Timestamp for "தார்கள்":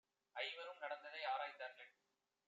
1.59-1.91